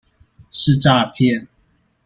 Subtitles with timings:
[0.51, 1.45] 是詐騙